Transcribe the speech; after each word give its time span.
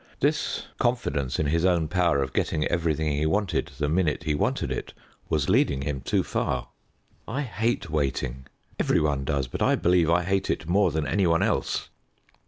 This 0.19 0.63
confidence 0.79 1.37
in 1.37 1.45
his 1.45 1.63
own 1.63 1.87
power 1.87 2.23
of 2.23 2.33
getting 2.33 2.65
everything 2.65 3.11
he 3.15 3.27
wanted 3.27 3.69
the 3.77 3.87
minute 3.87 4.23
he 4.23 4.33
wanted 4.33 4.71
it 4.71 4.95
was 5.29 5.47
leading 5.47 5.83
him 5.83 6.01
too 6.01 6.23
far. 6.23 6.69
I 7.27 7.43
hate 7.43 7.87
waiting. 7.87 8.47
Every 8.79 8.99
one 8.99 9.25
does, 9.25 9.45
but 9.45 9.61
I 9.61 9.75
believe 9.75 10.09
I 10.09 10.23
hate 10.23 10.49
it 10.49 10.67
more 10.67 10.89
than 10.89 11.05
any 11.05 11.27
one 11.27 11.43
else. 11.43 11.89